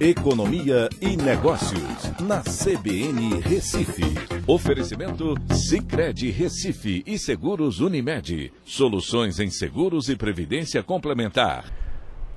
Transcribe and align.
Economia 0.00 0.88
e 0.98 1.14
Negócios, 1.14 2.10
na 2.22 2.40
CBN 2.40 3.38
Recife. 3.42 4.02
Oferecimento 4.46 5.34
Cicred 5.52 6.30
Recife 6.30 7.02
e 7.06 7.18
Seguros 7.18 7.80
Unimed. 7.80 8.50
Soluções 8.64 9.38
em 9.38 9.50
seguros 9.50 10.08
e 10.08 10.16
previdência 10.16 10.82
complementar. 10.82 11.70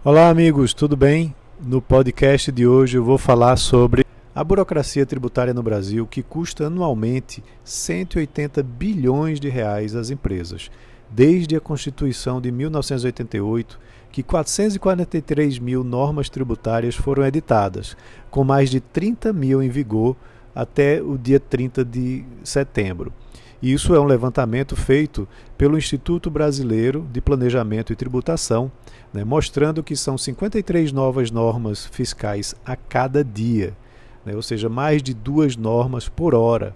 Olá, 0.03 0.27
amigos, 0.27 0.73
tudo 0.73 0.97
bem? 0.97 1.33
No 1.57 1.81
podcast 1.81 2.51
de 2.51 2.67
hoje 2.67 2.97
eu 2.97 3.03
vou 3.05 3.17
falar 3.17 3.55
sobre 3.55 4.03
a 4.35 4.43
burocracia 4.43 5.05
tributária 5.05 5.53
no 5.53 5.63
Brasil, 5.63 6.05
que 6.05 6.21
custa 6.21 6.67
anualmente 6.67 7.41
180 7.63 8.61
bilhões 8.61 9.39
de 9.39 9.47
reais 9.47 9.95
às 9.95 10.09
empresas. 10.09 10.69
Desde 11.15 11.55
a 11.55 11.59
Constituição 11.59 12.41
de 12.41 12.51
1988, 12.51 13.79
que 14.11 14.23
443 14.23 15.59
mil 15.59 15.83
normas 15.83 16.27
tributárias 16.27 16.95
foram 16.95 17.23
editadas, 17.23 17.95
com 18.31 18.43
mais 18.43 18.71
de 18.71 18.79
30 18.79 19.31
mil 19.31 19.61
em 19.61 19.69
vigor 19.69 20.15
até 20.55 21.03
o 21.03 21.15
dia 21.15 21.39
30 21.39 21.85
de 21.85 22.25
setembro. 22.43 23.13
Isso 23.61 23.93
é 23.93 23.99
um 23.99 24.05
levantamento 24.05 24.75
feito 24.75 25.27
pelo 25.55 25.77
Instituto 25.77 26.31
Brasileiro 26.31 27.07
de 27.13 27.21
Planejamento 27.21 27.93
e 27.93 27.95
Tributação, 27.95 28.71
né, 29.13 29.23
mostrando 29.23 29.83
que 29.83 29.95
são 29.95 30.17
53 30.17 30.91
novas 30.91 31.29
normas 31.29 31.85
fiscais 31.85 32.55
a 32.65 32.75
cada 32.75 33.23
dia, 33.23 33.77
né, 34.25 34.35
ou 34.35 34.41
seja, 34.41 34.67
mais 34.67 35.03
de 35.03 35.13
duas 35.13 35.55
normas 35.55 36.09
por 36.09 36.33
hora. 36.33 36.75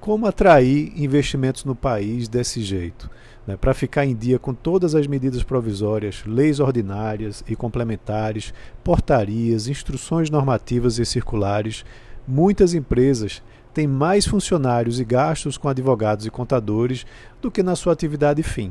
Como 0.00 0.26
atrair 0.26 0.90
investimentos 0.96 1.66
no 1.66 1.74
país 1.74 2.28
desse 2.28 2.62
jeito? 2.62 3.10
Né, 3.48 3.56
Para 3.56 3.72
ficar 3.72 4.04
em 4.04 4.14
dia 4.14 4.38
com 4.38 4.52
todas 4.52 4.94
as 4.94 5.06
medidas 5.06 5.42
provisórias, 5.42 6.22
leis 6.26 6.60
ordinárias 6.60 7.42
e 7.48 7.56
complementares, 7.56 8.52
portarias, 8.84 9.68
instruções 9.68 10.28
normativas 10.28 10.98
e 10.98 11.06
circulares, 11.06 11.82
muitas 12.26 12.74
empresas 12.74 13.42
têm 13.72 13.86
mais 13.86 14.26
funcionários 14.26 15.00
e 15.00 15.04
gastos 15.04 15.56
com 15.56 15.66
advogados 15.66 16.26
e 16.26 16.30
contadores 16.30 17.06
do 17.40 17.50
que 17.50 17.62
na 17.62 17.74
sua 17.74 17.94
atividade 17.94 18.42
fim. 18.42 18.70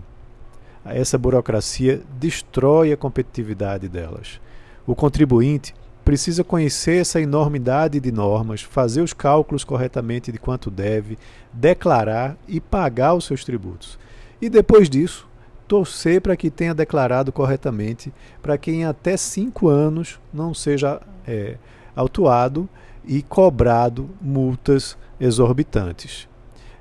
Essa 0.86 1.18
burocracia 1.18 2.04
destrói 2.20 2.92
a 2.92 2.98
competitividade 2.98 3.90
delas. 3.90 4.40
O 4.86 4.94
contribuinte 4.94 5.74
precisa 6.06 6.44
conhecer 6.44 7.02
essa 7.02 7.20
enormidade 7.20 8.00
de 8.00 8.12
normas, 8.12 8.62
fazer 8.62 9.02
os 9.02 9.12
cálculos 9.12 9.64
corretamente 9.64 10.32
de 10.32 10.38
quanto 10.38 10.70
deve, 10.70 11.18
declarar 11.52 12.38
e 12.48 12.62
pagar 12.62 13.16
os 13.16 13.26
seus 13.26 13.44
tributos. 13.44 13.98
E 14.42 14.50
depois 14.50 14.90
disso, 14.90 15.28
torcer 15.68 16.22
para 16.22 16.36
que 16.36 16.50
tenha 16.50 16.74
declarado 16.74 17.32
corretamente, 17.32 18.14
para 18.42 18.58
que 18.58 18.72
em 18.72 18.86
até 18.86 19.18
cinco 19.18 19.68
anos 19.68 20.20
não 20.34 20.54
seja 20.54 21.02
é, 21.28 21.58
autuado 21.96 22.70
e 23.06 23.22
cobrado 23.22 24.10
multas 24.22 24.98
exorbitantes. 25.20 26.28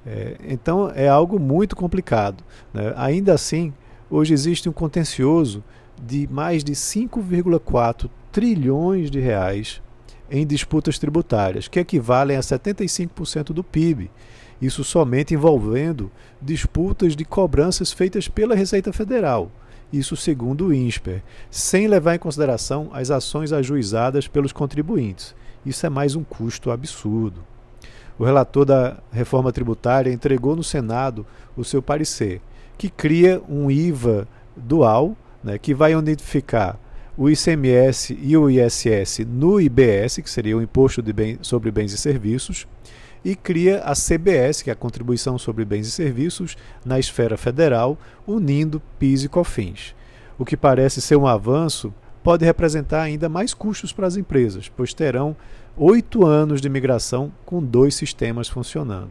É, 0.07 0.37
então 0.49 0.91
é 0.95 1.09
algo 1.09 1.39
muito 1.39 1.75
complicado. 1.75 2.45
Né? 2.73 2.93
Ainda 2.97 3.35
assim, 3.35 3.73
hoje 4.11 4.33
existe 4.33 4.69
um 4.69 4.73
contencioso 4.73 5.65
de 6.01 6.29
mais 6.31 6.63
de 6.63 6.73
5,4 6.73 8.09
trilhões 8.31 9.11
de 9.11 9.19
reais 9.19 9.81
em 10.31 10.47
disputas 10.47 10.99
tributárias, 10.99 11.69
que 11.69 11.81
equivalem 11.81 12.37
a 12.37 12.41
75% 12.41 13.47
do 13.47 13.65
PIB. 13.65 14.11
Isso 14.61 14.83
somente 14.83 15.35
envolvendo 15.35 16.11
disputas 16.41 17.15
de 17.15 17.25
cobranças 17.25 17.93
feitas 17.93 18.29
pela 18.29 18.55
Receita 18.55 18.93
Federal. 18.93 19.51
Isso 19.93 20.17
segundo 20.17 20.67
o 20.67 20.75
INSPER, 20.75 21.23
sem 21.51 21.87
levar 21.87 22.15
em 22.15 22.19
consideração 22.19 22.91
as 22.93 23.11
ações 23.11 23.53
ajuizadas 23.53 24.27
pelos 24.27 24.53
contribuintes. 24.53 25.35
Isso 25.65 25.87
é 25.87 25.89
mais 25.89 26.17
um 26.17 26.25
custo 26.25 26.71
absurdo. 26.71 27.45
O 28.19 28.25
relator 28.25 28.65
da 28.65 28.97
reforma 29.13 29.53
tributária 29.53 30.13
entregou 30.13 30.57
no 30.57 30.65
Senado 30.65 31.27
o 31.57 31.65
seu 31.65 31.83
parecer, 31.83 32.41
que 32.79 32.89
cria 32.89 33.43
um 33.49 33.71
IVA 33.71 34.27
dual, 34.57 35.17
né, 35.45 35.59
que 35.59 35.75
vai 35.75 35.95
unificar 35.95 36.79
o 37.17 37.31
ICMS 37.31 38.19
e 38.21 38.37
o 38.37 38.51
ISS 38.51 39.21
no 39.27 39.61
IBS, 39.61 40.19
que 40.23 40.31
seria 40.31 40.57
o 40.57 40.63
Imposto 40.63 41.03
bem, 41.03 41.39
sobre 41.41 41.71
Bens 41.71 41.93
e 41.93 41.99
Serviços, 41.99 42.67
e 43.25 43.35
cria 43.35 43.81
a 43.81 43.93
CBS, 43.95 44.63
que 44.63 44.71
é 44.71 44.73
a 44.73 44.77
Contribuição 44.77 45.39
sobre 45.39 45.65
Bens 45.65 45.87
e 45.87 45.91
Serviços, 45.91 46.57
na 46.85 46.99
esfera 46.99 47.37
federal, 47.37 47.99
unindo 48.27 48.81
PIS 48.99 49.25
e 49.25 49.29
COFINS. 49.29 49.95
O 50.39 50.45
que 50.45 50.57
parece 50.57 51.01
ser 51.01 51.17
um 51.17 51.27
avanço 51.27 51.93
pode 52.23 52.45
representar 52.45 53.03
ainda 53.03 53.29
mais 53.29 53.55
custos 53.55 53.93
para 53.93 54.07
as 54.07 54.17
empresas, 54.17 54.69
pois 54.69 54.93
terão 54.93 55.37
oito 55.77 56.27
anos 56.27 56.61
de 56.61 56.69
migração 56.69 57.33
com 57.45 57.63
dois 57.63 57.95
sistemas 57.95 58.49
funcionando. 58.49 59.11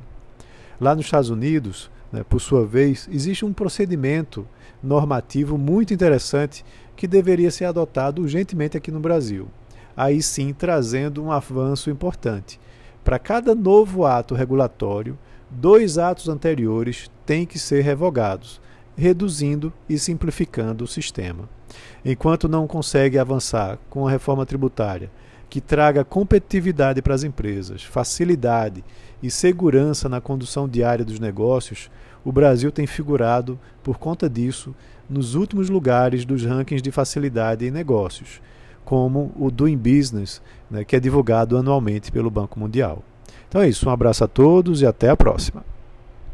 Lá 0.80 0.96
nos 0.96 1.06
Estados 1.06 1.30
Unidos, 1.30 1.90
né, 2.12 2.24
por 2.28 2.40
sua 2.40 2.66
vez, 2.66 3.08
existe 3.12 3.46
um 3.46 3.54
procedimento 3.54 4.48
normativo 4.82 5.58
muito 5.58 5.94
interessante 5.94 6.64
que 6.96 7.08
deveria 7.08 7.52
ser 7.52 7.66
adotado 7.66 8.22
urgentemente 8.22 8.78
aqui 8.78 8.92
no 8.92 9.00
Brasil. 9.00 9.48
Aí 9.96 10.22
sim, 10.22 10.54
trazendo 10.54 11.24
um 11.24 11.32
avanço 11.32 11.90
importante. 11.90 12.60
Para 13.06 13.20
cada 13.20 13.54
novo 13.54 14.04
ato 14.04 14.34
regulatório, 14.34 15.16
dois 15.48 16.00
atos 16.00 16.28
anteriores 16.28 17.08
têm 17.24 17.46
que 17.46 17.60
ser 17.60 17.84
revogados, 17.84 18.60
reduzindo 18.98 19.72
e 19.88 20.00
simplificando 20.00 20.84
o 20.84 20.88
sistema. 20.88 21.48
Enquanto 22.04 22.50
não 22.50 22.66
consegue 22.66 23.20
avançar 23.20 23.78
com 23.92 24.08
a 24.08 24.10
reforma 24.10 24.44
tributária, 24.44 25.12
que 25.52 25.62
traga 25.62 26.04
competitividade 26.04 27.00
para 27.00 27.14
as 27.14 27.24
empresas, 27.24 27.84
facilidade 27.84 28.84
e 29.22 29.30
segurança 29.30 30.10
na 30.10 30.20
condução 30.20 30.68
diária 30.68 31.06
dos 31.06 31.20
negócios, 31.20 31.92
o 32.24 32.32
Brasil 32.32 32.72
tem 32.72 32.88
figurado, 32.88 33.60
por 33.84 34.00
conta 34.00 34.28
disso, 34.28 34.74
nos 35.08 35.36
últimos 35.36 35.70
lugares 35.70 36.26
dos 36.26 36.44
rankings 36.44 36.82
de 36.82 36.90
facilidade 36.90 37.68
em 37.68 37.70
negócios, 37.70 38.42
como 38.86 39.32
o 39.38 39.52
Doing 39.52 39.78
Business, 39.78 40.42
né, 40.72 40.86
que 40.86 40.96
é 40.96 41.00
divulgado 41.00 41.58
anualmente 41.58 42.12
pelo 42.12 42.30
Banco 42.30 42.60
Mundial. 42.60 43.04
Então 43.50 43.62
é 43.62 43.68
isso, 43.68 43.90
um 43.90 43.92
abraço 43.92 44.24
a 44.24 44.28
todos 44.28 44.82
e 44.82 44.86
até 44.86 45.10
a 45.10 45.18
próxima. 45.18 45.66